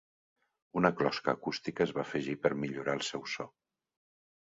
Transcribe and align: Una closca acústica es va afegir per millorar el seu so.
Una 0.81 0.91
closca 1.01 1.35
acústica 1.37 1.85
es 1.89 1.95
va 1.99 2.03
afegir 2.07 2.37
per 2.47 2.55
millorar 2.65 3.01
el 3.01 3.07
seu 3.13 3.33
so. 3.39 3.51